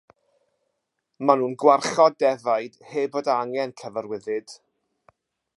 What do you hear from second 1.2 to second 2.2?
Maen nhw'n gwarchod